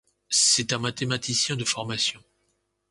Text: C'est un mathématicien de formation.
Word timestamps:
C'est 0.29 0.73
un 0.73 0.79
mathématicien 0.79 1.55
de 1.55 1.63
formation. 1.63 2.23